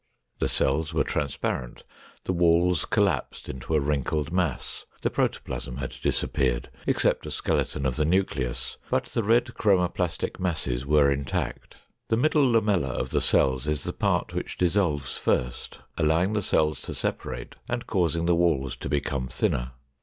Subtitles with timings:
[0.39, 1.83] The cells were transparent,
[2.23, 7.97] the walls collapsed into a wrinkled mass, the protoplasm had disappeared, except a skeleton of
[7.97, 11.75] the nucleus, but the red chromoplastic masses were intact.
[12.09, 16.81] The middle lamella of the cells is the part which dissolves first, allowing the cells
[16.81, 19.73] to separate and causing the walls to become thinner.